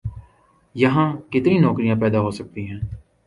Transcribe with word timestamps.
یہاں 0.75 1.07
کتنی 1.31 1.57
نوکریاں 1.59 1.95
پیدا 1.95 2.19
ہو 2.19 2.31
سکتی 2.31 2.67
ہیں؟ 2.69 2.79